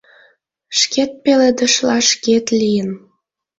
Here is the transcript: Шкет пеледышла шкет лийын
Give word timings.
Шкет 0.79 1.11
пеледышла 1.23 1.97
шкет 2.09 2.45
лийын 2.59 2.89